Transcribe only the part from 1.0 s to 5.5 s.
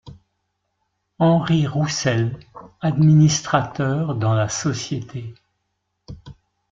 Henri Roussel, administrateur dans la société.